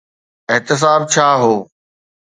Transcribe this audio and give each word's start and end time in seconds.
احتساب 0.53 1.01
ڇا 1.13 1.27
هو؟ 1.41 1.53